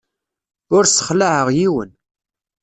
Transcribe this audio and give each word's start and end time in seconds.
Ur 0.75 0.83
ssexlaɛeɣ 0.85 1.49
yiwen. 1.57 1.91